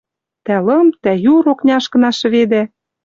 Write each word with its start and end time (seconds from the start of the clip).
Тӓ 0.45 0.55
лым, 0.65 0.87
тӓ 1.03 1.11
юр 1.33 1.45
окняшкына 1.53 2.09
шӹведӓ 2.19 2.63